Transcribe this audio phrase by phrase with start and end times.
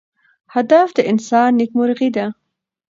[0.53, 2.25] هدف د انسان نیکمرغي ده.